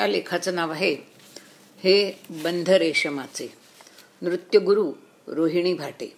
[0.00, 0.94] या लेखाचं नाव आहे
[1.82, 3.52] हे बंध रेशमाचे
[4.22, 4.92] नृत्यगुरू
[5.26, 6.16] रोहिणी भाटे.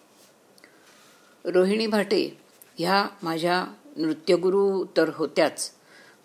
[1.44, 2.38] रोहिणी भाटे
[2.78, 3.64] ह्या माझ्या
[3.96, 5.70] नृत्यगुरू तर होत्याच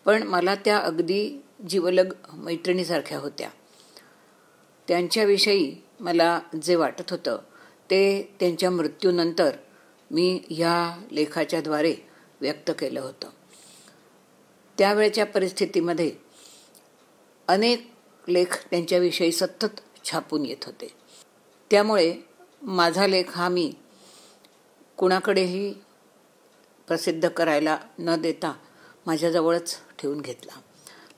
[0.05, 3.49] पण मला त्या अगदी जीवलग मैत्रिणीसारख्या होत्या.
[4.87, 7.39] त्यांच्याविषयी मला जे वाटत होतं
[7.89, 9.55] ते त्यांच्या मृत्यूनंतर
[10.11, 11.95] मी ह्या लेखाच्याद्वारे
[12.41, 13.29] व्यक्त केलं होतं.
[14.77, 16.26] त्यावेळच्या परिस्थितीमध्ये
[17.47, 17.91] अनेक
[18.27, 20.87] लेख त्यांच्याविषयी सतत छापून येत होते.
[21.71, 22.17] त्यामुळे
[22.61, 23.73] माझा लेख हा मी
[24.97, 25.73] कुणाकडेही
[26.87, 28.53] प्रसिद्ध करायला न देता
[29.05, 30.59] माझ्याजवळच ठेवून घेतला.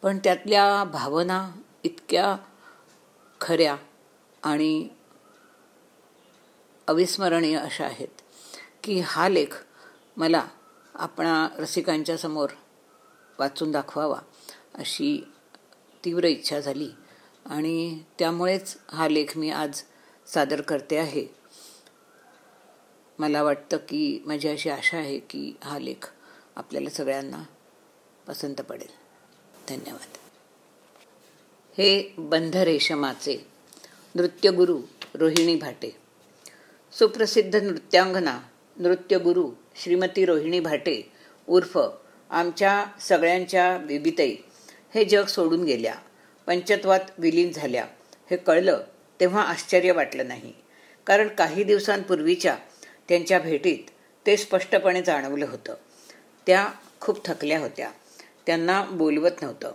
[0.02, 1.52] पण त्यातल्या भावना
[1.84, 2.38] इतक्या
[3.42, 3.76] खऱ्या
[4.44, 4.90] आणि
[6.88, 8.22] अविस्मरणीय अशा आहेत
[8.84, 9.64] की हा लेख
[10.18, 10.48] मला
[10.96, 12.50] आपणा रसिकांच्या समोर
[13.40, 14.20] वाचून दाखवावा
[14.76, 15.32] अशी
[16.06, 16.90] तीव्र इच्छा झाली
[17.46, 19.82] आणि त्यामुळेच हा लेख मी आज
[20.28, 21.28] सादर करते आहे.
[23.20, 26.12] मला वाटतं की माझी अशी आशा आहे की हा लेख
[26.56, 27.44] आपल्याला सगळ्यांना
[28.28, 28.88] पसंत पडेल.
[29.70, 30.18] धन्यवाद.
[31.78, 33.48] हे बंध रेशमाचे
[34.16, 34.82] नृत्यगुरू
[35.16, 35.96] रोहिणी भाटे.
[36.92, 38.40] सुप्रसिद्ध नृत्यांगना
[38.78, 41.12] नृत्यगुरू श्रीमती रोहिणी भाटे
[41.48, 41.80] उर्फ
[42.30, 44.36] आमच्या सगळ्यांच्या बेबीताई.
[44.96, 45.96] हे जग सोडून गेल्या.
[46.48, 47.86] पंचत्वात विलीन झाल्या.
[48.32, 48.84] हे कळलं
[49.20, 50.54] तेव्हा आश्चर्य वाटलं नाही.
[51.06, 52.58] कारण काही दिवसांपूर्वीच्या
[53.10, 53.90] त्यांच्या भेटीत
[54.26, 55.76] ते स्पष्टपणे जाणवलं होतं.
[56.48, 56.68] त्या
[57.02, 57.92] खूप थकल्या होत्या.
[58.46, 59.72] त्यांना बोलवत नव्हतं.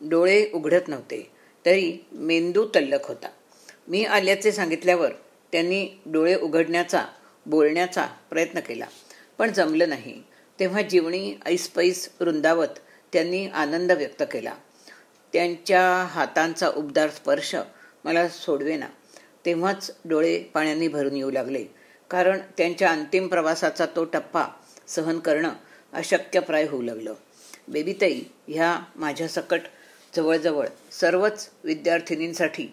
[0.00, 1.30] डोळे उघडत नव्हते.
[1.66, 3.28] तरी मेंदू तल्लक होता.
[3.88, 5.12] मी आल्याचे सांगितल्यावर
[5.52, 7.06] त्यांनी डोळे उघडण्याचा
[7.46, 8.86] बोलण्याचा प्रयत्न केला.
[9.38, 10.22] पण जमलं नाही.
[10.60, 12.78] तेव्हा जीवणी ऐसपैस रुंदावत
[13.12, 14.54] त्यांनी आनंद व्यक्त केला.
[15.32, 17.56] त्यांच्या हातांचा उबदार स्पर्श
[18.04, 18.86] मला सोडवेना.
[19.46, 21.64] तेव्हाच डोळे पाण्याने भरून येऊ लागले.
[22.10, 24.44] कारण त्यांच्या अंतिम प्रवासाचा तो टप्पा
[24.86, 25.50] सहन करणं
[25.92, 27.14] अशक्यप्राय होऊ लागलं.
[27.68, 29.60] बेबीताई ह्या माझ्या सकट
[30.16, 32.66] जवळजवळ सर्वच विद्यार्थिनींसाठी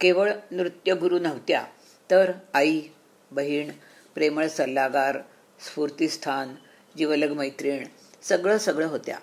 [0.00, 1.64] केवळ नृत्यगुरू नव्हत्या
[2.10, 2.80] तर आई
[3.30, 3.70] बहीण
[4.14, 5.18] प्रेमळ सल्लागार
[5.66, 6.54] स्फूर्तीस्थान
[6.98, 7.84] जीवलग मैत्रीण
[8.22, 9.18] सगळं सगळं होत्या.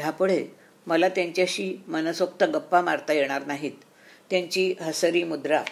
[0.00, 0.46] ह्यापुढे
[0.86, 3.72] मला त्यांच्याशी मनसोक्त गप्पा मारता येणार नाहीत.
[4.30, 5.62] त्यांची हसरी मुद्रा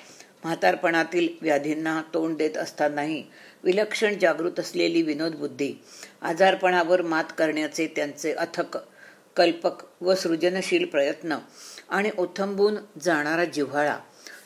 [0.44, 3.22] म्हातारपणातील व्याधींना तोंड देत असतानाही
[3.64, 5.74] विलक्षण जागृत असलेली विनोदबुद्धी
[6.22, 8.78] आजारपणावर मात करण्याचे त्यांचे अथक
[9.36, 11.38] कल्पक व सृजनशील प्रयत्न
[11.88, 13.98] आणि ओथंबून जाणारा जिव्हाळा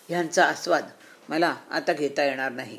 [0.09, 0.85] ह्यांचा आस्वाद
[1.29, 2.79] मला आता घेता येणार नाही.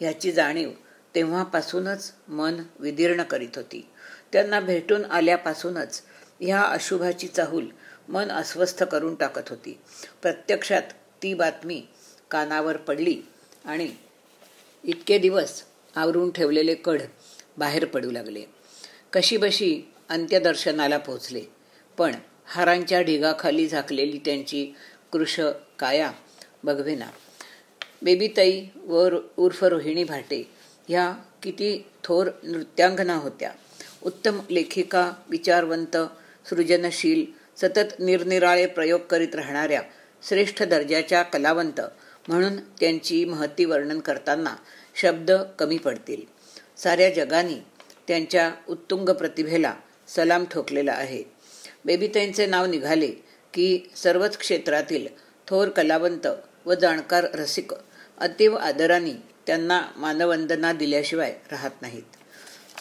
[0.00, 0.70] ह्याची जाणीव
[1.14, 3.88] तेव्हापासूनच मन विदीर्ण करीत होती.
[4.32, 6.02] त्यांना भेटून आल्यापासूनच
[6.42, 7.66] ह्या अशुभाची चाहूल
[8.08, 9.78] मन अस्वस्थ करून टाकत होती.
[10.22, 10.82] प्रत्यक्षात
[11.22, 11.86] ती बातमी
[12.30, 13.22] कानावर पडली
[13.64, 13.88] आणि
[14.84, 15.62] इतके दिवस
[15.96, 17.02] आवरून ठेवलेले कढ
[17.58, 18.42] बाहेर पडू लागले.
[19.12, 21.42] कशीबशी अंत्यदर्शनाला पोचले
[21.98, 22.14] पण
[22.46, 24.74] हारांच्या ढिगाखाली झाकलेली त्यांची
[25.12, 25.40] कृश
[25.78, 26.12] काया
[26.64, 27.06] बघवेना.
[28.02, 30.50] बेबीताई व उर्फ रोहिणी भाटे
[30.88, 33.52] ह्या किती थोर नृत्यांगना होत्या.
[34.02, 35.96] उत्तम लेखिका विचारवंत
[36.50, 37.24] सृजनशील
[37.56, 39.82] सतत निरनिराळे प्रयोग करीत राहणाऱ्या
[40.28, 41.80] श्रेष्ठ दर्जाच्या कलावंत
[42.28, 44.56] म्हणून त्यांची महती वर्णन करताना
[44.94, 46.22] शब्द कमी पडतील.
[46.76, 47.64] साऱ्या जगाने
[48.08, 49.74] त्यांच्या उत्तुंग प्रतिभेला
[50.08, 51.22] सलाम ठोकलेला आहे.
[51.84, 53.06] बेबीताईंचे नाव निघाले
[53.54, 55.06] की सर्वच क्षेत्रातील
[55.48, 56.26] थोर कलावंत
[56.66, 57.74] व जाणकार रसिक
[58.18, 62.02] अतीव आदराने त्यांना मानवंदना दिल्याशिवाय राहत नाहीत.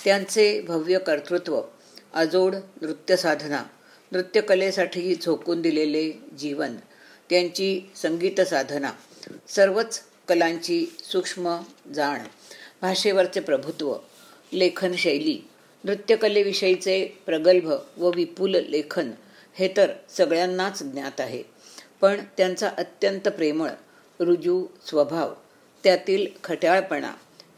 [0.03, 1.61] त्यांचे भव्य कर्तृत्व
[2.13, 3.63] अजोड नृत्यसाधना
[4.11, 6.75] नृत्यकलेसाठी झोकून दिलेले जीवन
[7.29, 8.91] त्यांची संगीत साधना
[9.47, 11.57] सर्वच कलांची सूक्ष्म
[11.95, 12.19] जाण
[12.81, 13.95] भाषेवरचे प्रभुत्व
[14.53, 15.47] लेखनशैली
[15.83, 19.11] नृत्यकलेविषयीचे प्रगल्भ व विपुल लेखन
[19.53, 21.43] हे तर सगळ्यांनाच ज्ञात आहे.
[22.01, 23.69] पण त्यांचा अत्यंत प्रेमळ
[24.19, 25.33] रुजू स्वभाव
[25.83, 27.11] त्यातील खट्याळपणा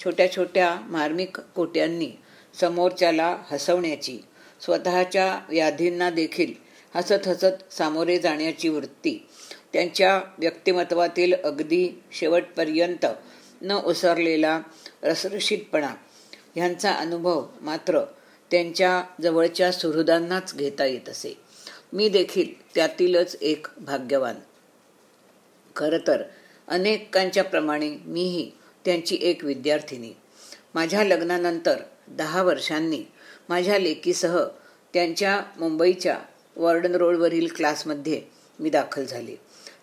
[0.04, 2.12] छोट्या छोट्या मार्मिक कोट्यांनी
[2.60, 4.20] समोरच्याला हसवण्याची
[4.66, 6.54] स्वतःच्या व्याधींना देखील
[6.96, 9.28] हसत हसत सामोरे जाण्याची वृत्ती.
[9.74, 13.06] त्यांच्या व्यक्तिमत्वातील अगदी शेवटपर्यंत
[13.62, 14.62] न ओसरलेला
[15.04, 15.96] रसरशीतपणा
[16.56, 18.02] ह्यांचा अनुभव मात्र
[18.52, 21.38] त्यांच्या जवळच्या सुहृदांनाच घेता येत असे.
[21.94, 24.36] मी देखील त्यातीलच एक भाग्यवान.
[25.76, 26.24] खरं तर
[26.68, 28.52] अनेकांच्या प्रमाणे मीही
[28.86, 30.12] त्यांची एक विद्यार्थिनी.
[30.76, 31.76] माझ्या लग्नानंतर
[32.08, 33.04] दहा वर्षांनी
[33.50, 34.44] माझ्या लेकीसह
[34.94, 36.20] त्यांच्या मुंबईच्या
[36.56, 38.22] वॉर्डन रोडवरील क्लासमध्ये
[38.60, 39.36] मी दाखल झाले.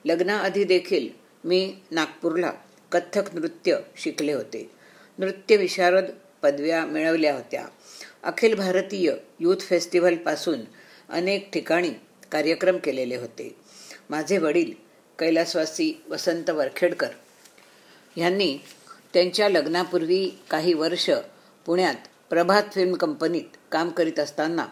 [0.05, 1.09] लग्नाआधी देखील
[1.45, 2.53] मी नागपूरला
[2.93, 4.71] कथ्थक नृत्य शिकले होते.
[5.19, 6.05] नृत्य विशारद
[6.43, 7.67] पदव्या मिळवल्या होत्या.
[8.23, 10.61] अखिल भारतीय यूथ फेस्टिवलपासून
[11.09, 11.91] अनेक ठिकाणी
[12.33, 13.57] कार्यक्रम केलेले होते.
[14.11, 14.73] माझे वडील
[15.19, 17.09] कैलासवासी वसंत वरखेडकर
[18.17, 18.59] यांनी
[19.13, 21.11] त्यांच्या लग्नापूर्वी काही वर्ष
[21.67, 21.95] पुण्यात
[22.31, 24.67] प्रभात फिल्म कंपनीत काम करीत असताना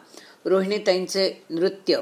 [0.44, 2.00] रोहिणीताईंचे नृत्य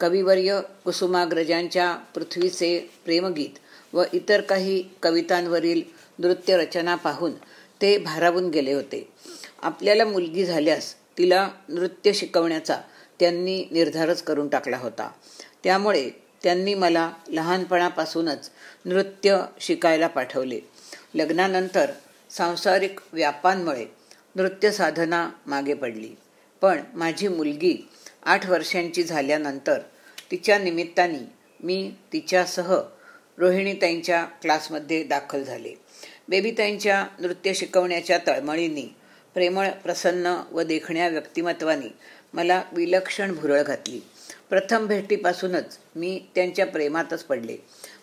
[0.00, 3.58] कविवर्य कुसुमाग्रजांच्या पृथ्वीचे प्रेमगीत
[3.92, 5.82] व इतर काही कवितांवरील
[6.18, 7.32] नृत्यरचना पाहून
[7.82, 9.08] ते भारावून गेले होते.
[9.62, 12.80] आपल्याला मुलगी झाल्यास तिला नृत्य शिकवण्याचा
[13.20, 15.10] त्यांनी निर्धारच करून टाकला होता.
[15.64, 16.10] त्यामुळे
[16.42, 18.50] त्यांनी मला लहानपणापासूनच
[18.84, 20.60] नृत्य शिकायला पाठवले.
[21.14, 21.90] लग्नानंतर
[22.30, 23.97] सांसारिक व्यापांमुळे
[24.38, 26.10] नृत्य साधना मागे पडली.
[26.60, 27.88] पण माझी मुलगी
[28.22, 29.78] आठ वर्षांची झाल्यानंतर
[30.30, 31.32] तिच्या निमित्ताने
[31.62, 32.80] मी तिच्यासह
[33.38, 35.74] रोहिणीताईंच्या क्लासमध्ये दाखल झाले.
[36.28, 38.96] बेबीताईंच्या नृत्य शिकवण्याच्या तळमळीने
[39.34, 41.94] प्रेमळ प्रसन्न व देखण्या व्यक्तिमत्वाने
[42.32, 44.00] मला विलक्षण भुरळ घातली.
[44.50, 47.56] प्रथम भेटीपासूनच मी त्यांच्या प्रेमातच पडले.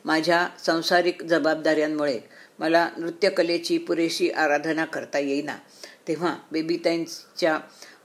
[0.06, 2.20] माझ्या संसारिक जबाबदाऱ्यांमुळे
[2.60, 5.58] मला नृत्यकलेची पुरेशी आराधना करता येईना.
[6.08, 7.58] तेव्हा बेबीताईंच्या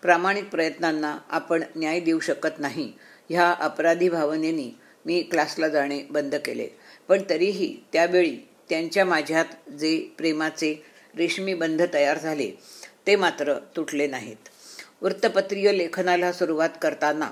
[0.02, 2.92] प्रामाणिक प्रयत्नांना आपण न्याय देऊ शकत नाही.
[3.28, 4.70] ह्या अपराधी भावनेनी
[5.06, 6.68] मी क्लासला जाणे बंद केले.
[7.08, 8.36] पण तरीही त्यावेळी
[8.68, 10.74] त्यांच्या माझ्यात जे प्रेमाचे
[11.16, 12.50] रेशमी बंध तयार झाले
[13.06, 14.48] ते मात्र तुटले नाहीत.
[15.02, 17.30] वृत्तपत्रीय लेखनाला सुरुवात करताना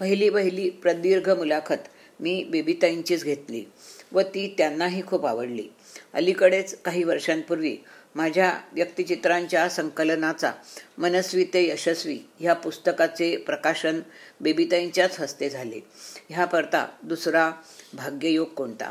[0.00, 1.88] पहिली पहिली प्रदीर्घ मुलाखत
[2.20, 3.64] मी बेबीताईंचीच घेतली
[4.12, 5.68] व ती त्यांनाही खूप आवडली.
[6.14, 7.76] अलीकडेच काही वर्षांपूर्वी
[8.18, 10.52] माझ्या व्यक्तिचित्रांच्या संकलनाचा
[10.98, 14.00] मनस्वी ते यशस्वी ह्या पुस्तकाचे प्रकाशन
[14.40, 15.80] बेबीताईंच्याच हस्ते झाले.
[16.28, 17.50] ह्या परता दुसरा
[17.92, 18.90] भाग्ययोग कोणता?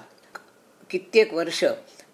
[0.89, 1.63] कित्येक वर्ष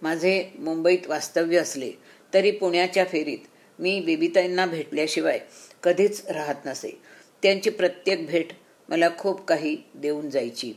[0.02, 1.92] माझे मुंबईत वास्तव्य असले
[2.34, 3.46] तरी पुण्याच्या फेरीत
[3.80, 5.40] मी बेबीताईंना भेटल्याशिवाय
[5.84, 7.02] कधीच राहत नसे.
[7.44, 8.48] त्यांची प्रत्येक भेट
[8.90, 10.74] मला खूप काही देऊन जायची.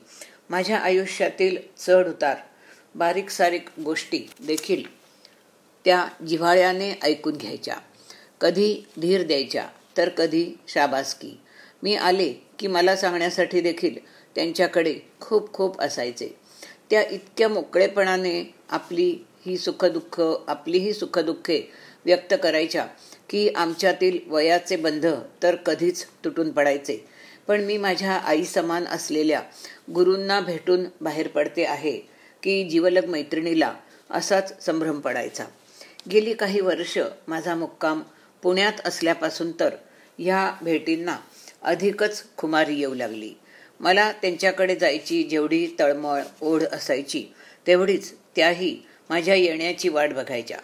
[0.51, 2.37] माझ्या आयुष्यातील चढ उतार
[2.95, 5.06] बारीक सारीक गोष्टी देखील
[5.87, 7.77] त्या जिव्हाळ्याने ऐकून घ्यायच्या.
[8.41, 9.67] कधी धीर द्यायच्या
[9.97, 11.41] तर कधी शाबासकी.
[11.83, 13.99] मी आले की मला सांगण्यासाठी देखील
[14.35, 16.29] त्यांच्याकडे खूप खूप असायचे.
[16.91, 21.73] त्या इतक्या मोकळेपणाने आपली ही सुखदुःख आपली ही सुखदुःखे
[22.05, 22.87] व्यक्त करायच्या
[23.31, 25.07] की आमच्यातील वयाचे बंध
[25.43, 27.09] तर कधीच तुटून पडायचे.
[27.47, 29.43] पण मी माझ्या आई समान असलेल्या
[29.95, 31.99] गुरूंना भेटून बाहेर पडते आहे
[32.43, 33.75] की जीवलग मैत्रिणीला
[34.11, 35.45] असाच संभ्रम पडायचा.
[36.11, 36.99] गेली काही वर्ष
[37.29, 38.03] माझा मुक्काम
[38.43, 39.75] पुण्यात असल्यापासून तर
[40.19, 41.17] ह्या भेटींना
[41.63, 43.33] अधिकच खुमारी येऊ लागली.
[43.81, 47.25] मला त्यांच्याकडे जायची जेवढी तळमळ ओढ असायची
[47.67, 48.77] तेवढीच त्याही
[49.11, 50.59] माझ्या येण्याची वाट बघायच्या.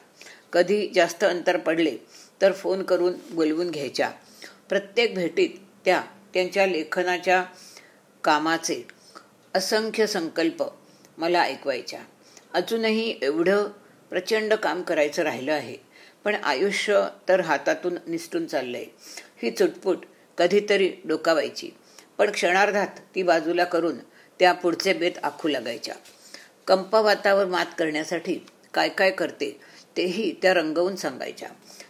[0.53, 1.97] कधी जास्त अंतर पडले
[2.41, 4.11] तर फोन करून बोलवून घ्यायच्या.
[4.69, 6.03] प्रत्येक भेटीत त्या
[6.35, 7.45] त्यांच्या लेखनाच्या
[8.25, 8.83] कामाचे
[9.55, 10.65] असंख्य संकल्प
[11.19, 12.01] मला ऐकवायच्या.
[12.55, 13.69] अजूनही एवढं
[14.13, 15.77] प्रचंड काम करायचं राहिलं आहे.
[16.25, 18.85] पण आयुष्य तर हातातून निसटून चाललंय.
[19.43, 19.99] ही चुटपुट
[20.39, 21.71] कधीतरी डोकावायची.
[22.19, 23.99] पण क्षणार्धात ती बाजूला करून
[24.39, 25.95] त्या पुढचे बेत आखू लागायच्या.
[26.67, 28.39] कंपवातावर मात करण्यासाठी
[28.75, 29.61] काय काय करते
[29.97, 31.49] तेही त्या रंगवून सांगायच्या.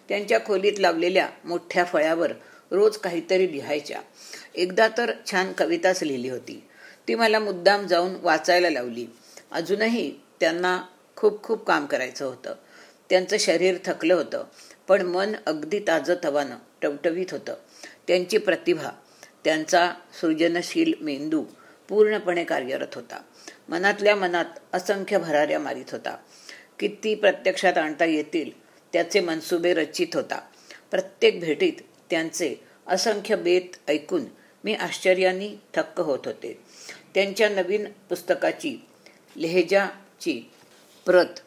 [0.09, 2.33] त्यांच्या खोलीत लावलेल्या मोठ्या फळ्यावर
[2.71, 4.00] रोज काहीतरी लिहायच्या.
[4.55, 6.64] एकदा तर छान कविताच लिहिली होती.
[7.09, 9.07] ती मला मुद्दाम जाऊन वाचायला लावली.
[9.52, 10.83] अजूनही त्यांना
[11.16, 12.54] खूप खूप काम करायचं होतं.
[13.11, 14.45] त्यांचं शरीर थकलं होतं.
[14.88, 17.54] पण मन अगदी ताजं तवानं टवटवीत होतं.
[18.07, 18.90] त्यांची प्रतिभा
[19.45, 21.45] त्यांचा सृजनशील मेंदू
[21.88, 23.23] पूर्णपणे कार्यरत होता.
[23.69, 26.16] मनातल्या मनात असंख्य भराऱ्या मारित होता.
[26.78, 30.40] किती प्रत्यक्षात आणता येतील त्याचे मनसुबे रचित होता.
[30.90, 31.73] प्रत्येक भेटीत
[32.11, 32.54] त्यांचे
[32.87, 34.25] असंख्य बेत ऐकून
[34.64, 36.61] मी आश्चर्याने थक्क होत होते.
[37.14, 38.85] त्यांच्या नवीन पुस्तकाची
[39.37, 40.50] लेहजाची
[41.06, 41.40] प्रत.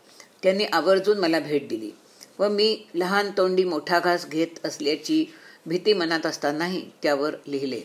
[0.44, 1.92] त्यांनी आवर्जून मला भेट दिली.
[2.40, 5.26] व मी लहान तोंडी मोठा घास घेत असल्याची
[5.66, 7.82] भीती मनात असतानाही त्यावर लिहिले.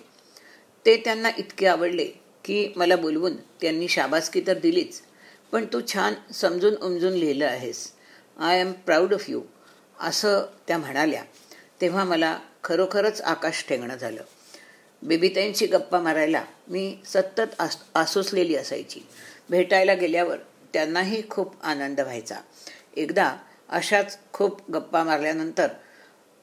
[0.86, 2.04] ते त्यांना इतके आवडले
[2.44, 5.00] की मला बोलवून त्यांनी शाबासकी तर दिलीच
[5.52, 7.92] पण तू छान समजून उमजून लिहिलं आहेस.
[8.38, 9.42] I am proud of you
[10.00, 11.24] असं त्या म्हणाल्या.
[11.80, 14.22] तेव्हा मला खरोखरच आकाश ठेंगणं झालं.
[15.02, 19.00] बेबीताईंशी गप्पा मारायला मी सतत आस आसुसलेली असायची.
[19.50, 20.36] भेटायला गेल्यावर
[20.72, 22.36] त्यांनाही खूप आनंद व्हायचा.
[22.96, 23.36] एकदा
[23.68, 25.68] अशाच खूप गप्पा मारल्यानंतर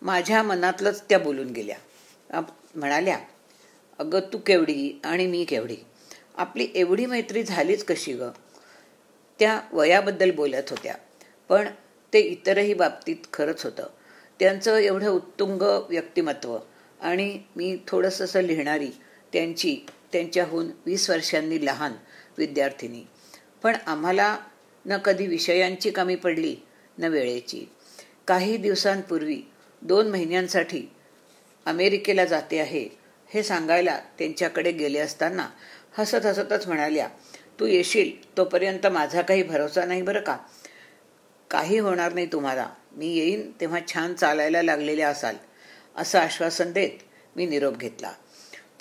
[0.01, 1.77] माझ्या मनातलंच त्या बोलून गेल्या.
[2.75, 3.19] म्हणाल्या
[3.99, 5.77] अगं तू केवढी आणि मी केवढी?
[6.35, 8.23] आपली एवढी मैत्री झालीच कशी ग?
[9.39, 10.95] त्या वयाबद्दल बोलत होत्या.
[11.49, 11.67] पण
[12.13, 13.87] ते इतरही बाबतीत खरंच होतं.
[14.39, 16.57] त्यांचं एवढं उत्तुंग व्यक्तिमत्व
[17.01, 18.89] आणि मी थोडंसं असं लिहिणारी
[19.33, 19.77] त्यांची
[20.11, 21.93] त्यांच्याहून वीस वर्षांनी लहान
[22.37, 23.03] विद्यार्थिनी.
[23.67, 24.37] पण आम्हाला
[24.85, 26.55] न कधी विषयांची कमी पडली
[26.97, 27.65] न वेळेची.
[28.27, 29.41] काही दिवसांपूर्वी
[29.81, 30.91] दोन महिन्यांसाठी
[31.65, 32.89] अमेरिकेला जाते आहे
[33.33, 35.49] हे सांगायला त्यांच्याकडे गेले असताना
[35.97, 37.07] हसत हसतच म्हणाल्या
[37.59, 40.37] तू येशील तोपर्यंत माझा काही भरोसा नाही बरं का?
[41.51, 42.69] काही होणार नाही तुम्हाला.
[42.91, 45.35] मी येईन तेव्हा छान चालायला लागलेले असाल.
[45.95, 47.03] असं आश्वासन देत
[47.35, 48.11] मी निरोप घेतला.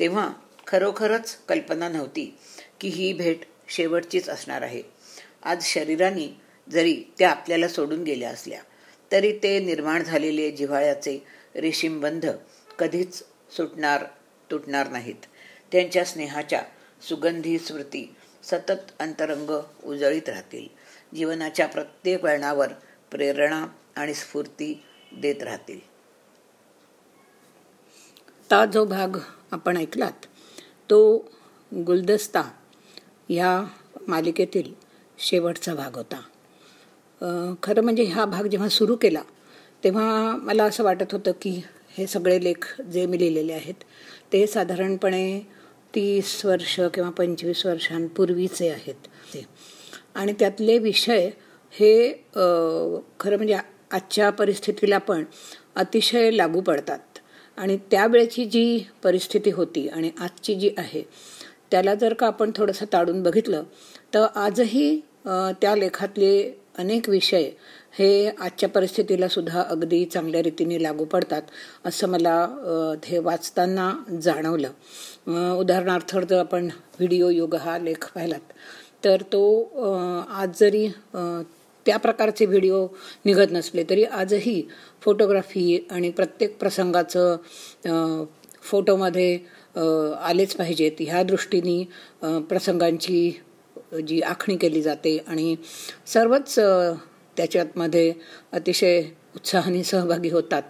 [0.00, 0.32] तेव्हा
[0.66, 2.38] खरोखरच कल्पना नव्हती
[2.80, 4.82] की ही भेट शेवटचीच असणार आहे.
[5.42, 8.60] आज शरीराने जरी त्या आपल्याला सोडून गेल्या असल्या
[9.12, 11.18] तरी ते निर्माण झालेले जिव्हाळ्याचे
[11.56, 12.26] रेशीमबंध
[12.78, 14.04] कधीच सुटणार
[14.50, 15.26] तुटणार नाहीत.
[15.72, 16.62] त्यांच्या स्नेहाच्या
[17.08, 19.50] सुगंधी स्मृती सतत अंतरंग
[19.84, 20.68] उजळीत राहतील.
[21.16, 22.68] जीवनाच्या प्रत्येक वळणावर
[23.10, 24.82] प्रेरणा आणि स्फूर्ती
[25.16, 25.80] देत राहतील.
[28.50, 29.18] ता जो भाग
[29.50, 30.26] आपण ऐकलात
[30.90, 31.30] तो
[31.74, 32.42] गुलदस्ता
[33.28, 33.64] या
[34.08, 34.72] मालिकेतील
[35.18, 36.20] शेवटचा भाग होता.
[37.62, 39.22] खरं म्हणजे हा भाग जेव्हा सुरू केला
[39.84, 41.50] तेव्हा मला असं वाटत होतं की
[41.98, 43.84] हे सगळे लेख जे मी लिहिलेले आहेत
[44.32, 45.38] ते साधारणपणे
[45.94, 49.44] तीस वर्ष किंवा पंचवीस वर्षांपूर्वीचे आहेत ते.
[50.14, 51.28] आणि त्यातले विषय
[51.72, 52.12] हे
[53.20, 53.56] खरं म्हणजे
[53.92, 55.24] आजच्या परिस्थितीला पण
[55.74, 56.98] अतिशय लागू पडतात.
[57.58, 61.02] आणि त्यावेळेची जी परिस्थिती होती आणि आजची जी आहे
[61.70, 63.62] त्याला जर का आपण थोडंसं ताडून बघितलं
[64.14, 66.30] तर आजही त्या लेखातले
[66.78, 67.50] अनेक विषय
[67.98, 71.42] हे आजच्या परिस्थितीला सुद्धा अगदी चांगल्या रीतीने लागू पडतात
[71.84, 72.34] असं मला
[73.04, 73.92] हे वाचताना
[74.22, 74.70] जाणवलं.
[75.58, 76.66] उदाहरणार्थ जर आपण
[76.98, 78.52] व्हिडिओ योग हा लेख पाहिलात
[79.04, 79.42] तर तो
[80.30, 80.88] आज जरी
[81.86, 82.86] त्या प्रकारचे व्हिडिओ
[83.24, 84.62] निघत नसले तरी आजही
[85.00, 88.24] फोटोग्राफी आणि प्रत्येक प्रसंगाचं
[88.62, 89.38] फोटोमध्ये
[89.76, 90.92] आलेच पाहिजेत.
[91.00, 91.82] ह्या दृष्टीने
[92.48, 93.30] प्रसंगांची
[94.08, 95.54] जी आखणी केली जाते आणि
[96.06, 96.54] सर्वच
[97.36, 98.12] त्याच्यातमध्ये
[98.52, 99.02] अतिशय
[99.36, 100.62] उत्साहाने सहभागी होतात.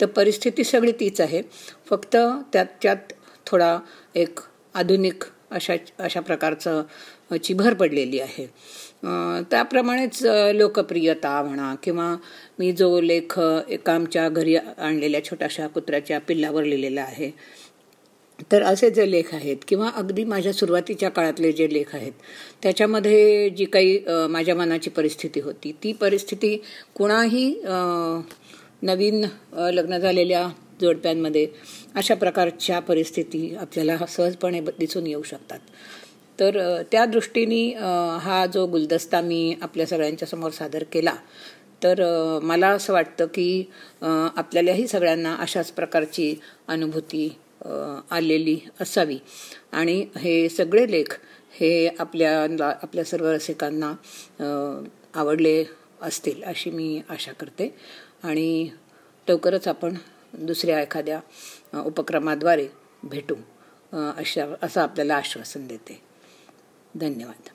[0.00, 1.42] तर परिस्थिती सगळी तीच आहे.
[1.90, 2.16] फक्त
[2.52, 3.12] त्याच्यात
[3.46, 3.78] थोडा
[4.14, 4.40] एक
[4.74, 6.82] आधुनिक अशा अशा प्रकारचं
[7.42, 8.46] ची भर पडलेली आहे.
[9.50, 10.22] त्याप्रमाणेच
[10.54, 12.14] लोकप्रियता म्हणा किंवा
[12.58, 17.30] मी जो लेख एका आमच्या घरी आणलेल्या छोट्याशा कुत्र्याच्या पिल्लावर लिहिलेला आहे
[18.52, 22.12] तर असे जे लेख आहेत किंवा अगदी माझ्या सुरुवातीच्या काळातले जे लेख आहेत
[22.62, 23.98] त्याच्यामध्ये जी काही
[24.30, 26.56] माझ्या मनाची परिस्थिती होती ती परिस्थिती
[26.94, 27.48] कुणाही
[28.82, 29.24] नवीन
[29.70, 30.48] लग्न झालेल्या
[30.80, 31.46] जोडप्यांमध्ये
[31.94, 35.58] अशा प्रकारच्या परिस्थिती आपल्याला सहजपणे दिसून येऊ शकतात.
[36.38, 37.66] तर त्या दृष्टीने
[38.20, 41.14] हा जो गुलदस्ता मी आपल्या सगळ्यांच्या समोर सादर केला
[41.82, 42.02] तर
[42.42, 43.64] मला असं वाटतं की
[44.02, 46.34] आपल्यालाही सगळ्यांना अशाच प्रकारची
[46.68, 47.28] अनुभूती
[48.10, 49.18] आलेली असावी.
[49.72, 51.20] आणि हे सगळे लेख
[51.60, 53.92] हे आपल्याला आपल्या सर्व रसिकांना
[55.14, 55.64] आवडले
[56.02, 57.74] असतील अशी मी आशा करते.
[58.22, 58.70] आणि
[59.28, 59.94] लवकरच आपण
[60.34, 61.20] दुसऱ्या एखाद्या
[61.80, 62.68] उपक्रमाद्वारे
[63.02, 63.34] भेटू.
[64.16, 66.00] अशा असं आपल्याला आश्वासन देते.
[66.94, 67.48] धन्यवाद.